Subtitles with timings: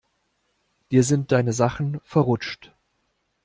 [0.89, 2.73] Dir sind deine Sachen verrutscht.